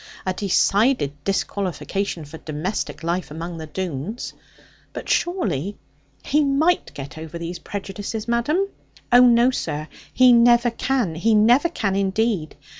[0.25, 4.33] A decided disqualification for domestic life among the Doones.
[4.93, 5.77] But, surely,
[6.25, 8.67] he might get over those prejudices, madam?'
[9.11, 9.87] 'Oh no, sir!
[10.11, 12.55] he never can: he never can indeed.